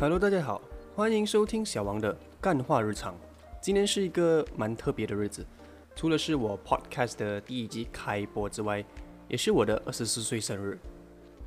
[0.00, 0.62] Hello，大家好，
[0.94, 3.16] 欢迎收听小王的干话日常。
[3.60, 5.44] 今天是一个蛮特别的日子，
[5.96, 8.84] 除了是我 Podcast 的第一集开播之外，
[9.26, 10.78] 也是我的二十四岁生日。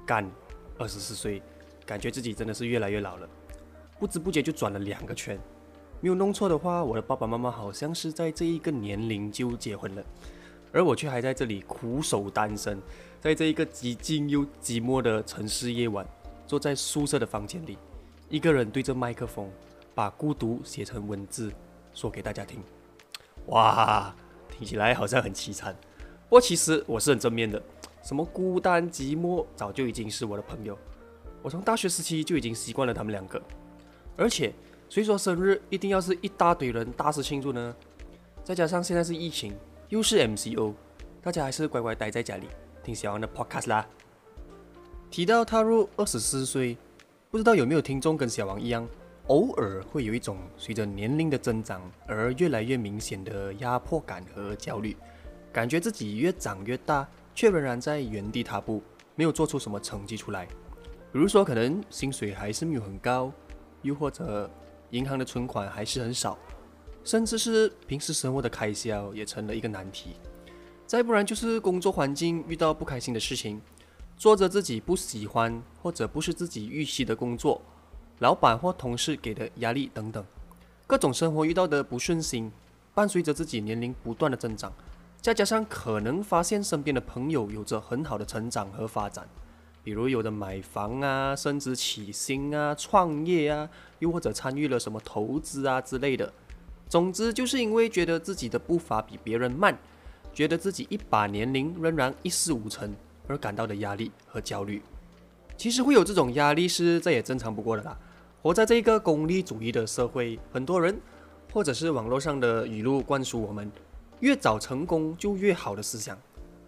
[0.05, 0.29] 干，
[0.77, 1.41] 二十四岁，
[1.85, 3.29] 感觉自己真的是越来越老了，
[3.97, 5.39] 不知不觉就转了两个圈。
[6.01, 10.03] 没有弄错的话，我的爸爸妈妈好像是在这一个年龄就结婚了，
[10.73, 12.81] 而我却还在这里苦守单身，
[13.21, 16.05] 在这一个寂静又寂寞的城市夜晚，
[16.45, 17.77] 坐在宿舍的房间里。
[18.31, 19.51] 一个人对着麦克风，
[19.93, 21.51] 把孤独写成文字，
[21.93, 22.63] 说给大家听。
[23.47, 24.15] 哇，
[24.49, 25.75] 听起来好像很凄惨。
[25.99, 27.61] 不过其实我是很正面的，
[28.01, 30.79] 什么孤单寂寞，早就已经是我的朋友。
[31.41, 33.41] 我从大学时期就已经习惯了他们两个。
[34.15, 34.53] 而且，
[34.87, 37.75] 谁说生日一定要是一大堆人大肆庆祝呢？
[38.45, 39.53] 再加上现在是疫情，
[39.89, 40.73] 又是 MCO，
[41.21, 42.47] 大家还是乖乖待在家里
[42.81, 43.85] 听小王的 Podcast 啦。
[45.09, 46.77] 提到踏入二十四岁。
[47.31, 48.85] 不知道有没有听众跟小王一样，
[49.27, 54.97] 偶尔会有一种随着年龄的增长而越来越明显的压迫感和焦虑，
[55.49, 58.83] 感觉自己越长越大，却仍然在原地踏步，
[59.15, 60.45] 没有做出什么成绩出来。
[60.45, 63.31] 比如说，可能薪水还是没有很高，
[63.81, 64.51] 又或者
[64.89, 66.37] 银行的存款还是很少，
[67.05, 70.17] 甚至是平时生活的开销也成了一个难题。
[70.85, 73.61] 再不然就是工作环境遇到不开心的事情。
[74.21, 77.59] 做着自己不喜欢或者不是自己预期的工作，
[78.19, 80.23] 老板或同事给的压力等等，
[80.85, 82.51] 各种生活遇到的不顺心，
[82.93, 84.71] 伴随着自己年龄不断的增长，
[85.19, 89.27] 再加上可能发现身边的朋友有着很好的成长和发展，
[89.83, 93.67] 比如有的买房啊、升职起薪啊、创业啊，
[93.97, 96.31] 又或者参与了什么投资啊之类的。
[96.87, 99.75] 总之，就是因为觉得自己的步伐比别人慢，
[100.31, 102.93] 觉得自己一把年龄仍然一事无成。
[103.27, 104.81] 而感到的压力和焦虑，
[105.57, 107.97] 其实会有这种压力是再也正常不过的啦。
[108.41, 110.99] 活在这一个功利主义的社会，很多人
[111.53, 113.71] 或者是网络上的语录灌输我们
[114.19, 116.17] 越早成功就越好的思想，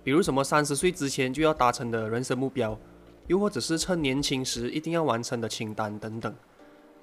[0.03, 2.77] 比如什么三十岁之前就要达成的人生目标，
[3.27, 6.33] 又或者是趁年轻时一定要完成的清单等等，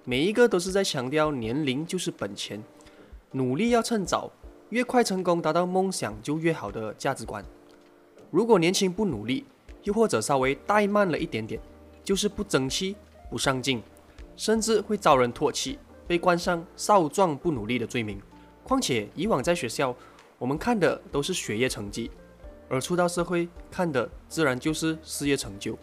[0.04, 2.62] 每一个都是在强调年龄就是本钱，
[3.32, 4.30] 努力要趁早，
[4.68, 7.44] 越快成功达到梦想就越好的价值观。
[8.30, 9.44] 如果年轻不努力，
[9.82, 11.60] 又或者稍微怠慢了一点点，
[12.04, 12.94] 就是不争气、
[13.28, 13.82] 不上进，
[14.36, 18.20] 甚至会遭人唾弃，被冠上少壮不努力的罪名。
[18.62, 19.94] 况且以往在学校，
[20.38, 22.10] 我们看的都是学业成绩，
[22.68, 25.76] 而出到社会看的自然就是事业成就。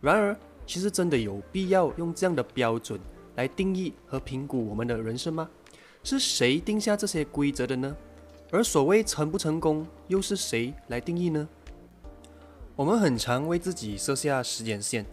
[0.00, 2.98] 然而，其实真的有必要用这样的标准
[3.36, 5.48] 来定义和评估我们的人生吗？
[6.02, 7.96] 是谁定下这些规则的呢？
[8.50, 11.48] 而所谓成不成功，又是谁来定义呢？
[12.78, 15.04] 我们很常为自己设下时间线，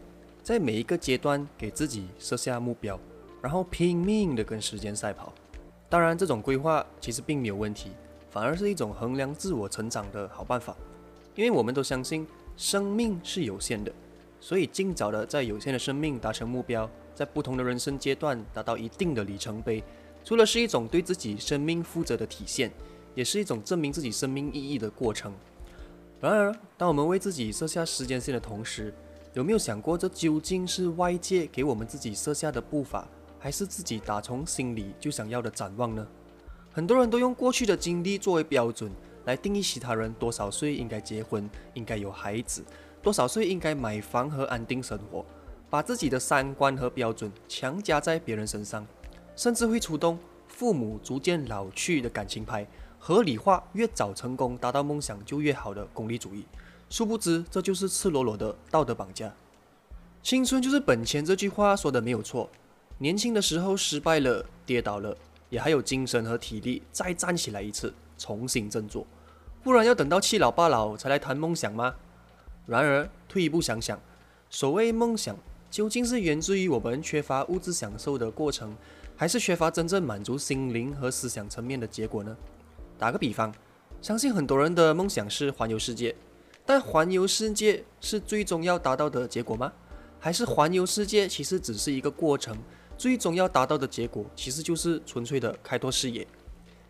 [0.43, 2.99] 在每一个阶段给自己设下目标，
[3.41, 5.33] 然后拼命的跟时间赛跑。
[5.89, 7.89] 当然，这种规划其实并没有问题，
[8.29, 10.77] 反而是一种衡量自我成长的好办法。
[11.33, 13.91] 因为我们都相信生命是有限的，
[14.39, 19.83] 所以尽早的在有限的生命达成目标，在不同的人生阶段达到一定的里程碑，
[20.23, 22.71] 除了是一种对自己生命负责的体现，
[23.15, 25.33] 也是一种证明自己生命意义的过程。
[26.21, 28.93] 然而，当我们为自己设下时间线的同时，
[29.33, 36.07] 有没有想过，这究竟是外界给我们自己设下的步伐，还是自己打从心里就想要的展望呢？
[36.71, 38.89] 很多人都用过去的经历作为标准，
[39.25, 42.63] 来定义其他人多少岁应该结婚、应该有孩子，
[43.01, 45.23] 多少岁应该买房和安定生活，
[45.69, 48.87] 把自己的三观和标准强加在别人身上，
[49.35, 52.65] 甚至会触动父母逐渐老去的感情牌。
[53.07, 56.43] 合理化越早成功达到梦想就越好的功利主义，
[56.89, 59.31] 殊不知这就是赤裸裸的道德绑架。
[60.23, 62.49] 青春就是本钱这句话说的没有错，
[62.97, 65.15] 年轻的时候失败了、跌倒了，
[65.51, 69.05] 也还有精神和体力再站起来一次，重新振作，
[69.61, 71.93] 不然要等到七老八老才来谈梦想吗？
[72.65, 74.01] 然而退一步想想，
[74.49, 75.37] 所谓梦想
[75.69, 78.75] 究竟是源自于我们缺乏物质享受的过程，
[79.15, 82.35] 还是缺乏真正满足心灵和思想层面的结果呢？
[82.97, 83.53] 打个比方，
[84.01, 86.15] 相信很多人的梦想是环游世界，
[86.65, 89.71] 但环游世界是最终要达到的结果吗？
[90.19, 92.57] 还是环游世界其实只是一个过程，
[92.97, 96.25] 最终要达到的结果其实就是纯粹的开拓视野？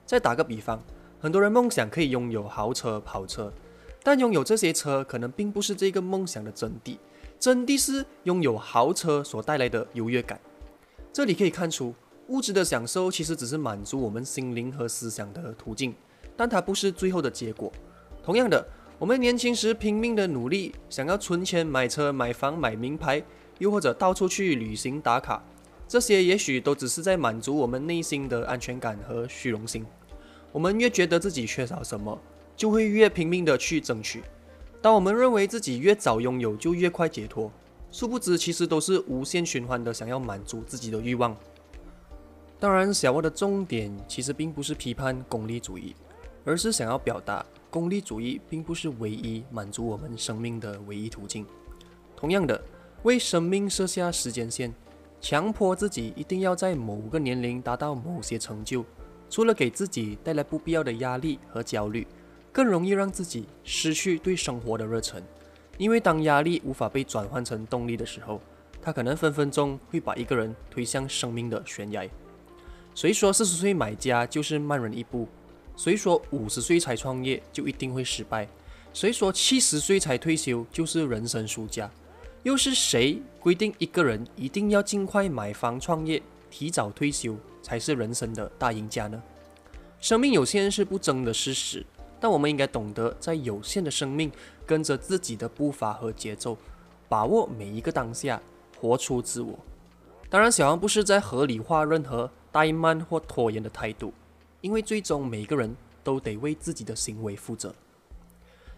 [0.05, 0.81] 再打个比方，
[1.19, 3.51] 很多人梦想可以拥有豪车、跑车，
[4.03, 6.97] 但拥有这些车可能并不是这个梦想的真谛，
[7.39, 10.39] 真谛是拥有豪车所带来的优越感。
[11.11, 11.93] 这里可以看出。
[12.27, 15.93] 物质的享受其实只是满足我们心灵和思想的途径，
[16.35, 17.71] 但它不是最后的结果。
[18.23, 18.67] 同样的，
[18.97, 23.23] 我们年轻时拼命的努力，想要存钱买车、买房、买名牌，
[23.59, 25.43] 又或者到处去旅行打卡，
[25.87, 29.85] 这些也许都只是在满足我们内心的安全感和虚荣心。
[30.51, 32.19] 我们越觉得自己缺少什么，
[32.55, 34.23] 就会越拼命的去争取。
[34.81, 37.51] 当我们认为自己越早拥有，就越快解脱，
[37.91, 41.37] 殊不知其实都是无限循环的，想要满足自己的欲望。
[42.59, 45.95] 当然，小沃的重点其实并不是批判功利主义，
[46.43, 51.45] 而是想要表达功利主义并不是唯一满足我们生命的唯一途径。
[52.15, 52.59] 同样的，
[53.03, 54.73] 为生命设下时间线，
[55.19, 58.85] 强迫自己一定要在某个年龄达到某些成就，
[59.29, 62.07] 除了给自己带来不必要的压力和焦虑。
[62.53, 65.21] 更容易让自己失去对生活的热忱，
[65.77, 68.39] 因为当压力无法被转换成动力的时候，
[68.81, 72.09] 它可能分分钟会把一个人推向生命的悬崖。
[72.95, 75.27] 谁说四十岁买家就是慢人一步？
[75.75, 78.47] 谁说五十岁才创业就一定会失败？
[78.93, 81.91] 谁说七十岁才退休就是人生输家？
[82.43, 89.21] 又是谁规定一个人一定要尽快买房创业、提早退休才是人生的大赢家呢？
[89.99, 91.85] 生命有限是不争的事实。
[92.17, 94.31] 但我们应该懂得，在有限的生命，
[94.65, 96.57] 跟着自己的步伐和节奏，
[97.09, 98.41] 把握每一个当下，
[98.79, 99.59] 活出自我。
[100.29, 104.13] 当然，小王不是在合理化任何怠慢或拖延的态度，
[104.61, 105.75] 因为最终每个人
[106.05, 107.75] 都得为自己的行为负责。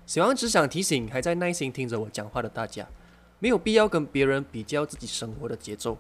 [0.08, 2.88] 小王只想提醒还在耐心听着我讲话的大家，
[3.38, 5.96] 没有必要跟别人比较自己生活的节奏，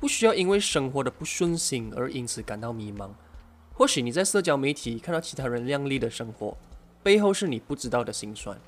[0.00, 3.10] 不需要因为生活的不顺心而因此感到迷茫。
[3.74, 6.56] 或许你在社交媒体看到其他人靓丽的生活。
[7.02, 8.58] 背后是你不知道的辛酸。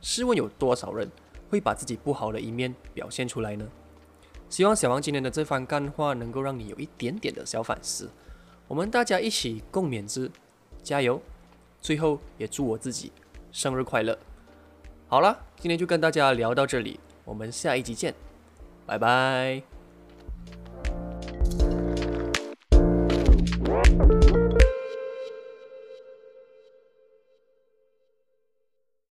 [0.00, 1.10] 试问有多少人
[1.50, 3.68] 会把自己不好的一面表现出来呢？
[4.48, 8.10] 希望小王今天的这番干话能够让你有一点点的小反思。
[8.68, 10.30] 我们大家一起共勉之，
[10.82, 11.20] 加油！
[11.80, 13.12] 最后也祝我自己
[13.52, 14.18] 生日快乐。
[15.08, 18.14] 好了，今天就跟大家聊到这里，我们下一集见，
[18.86, 19.75] 拜拜。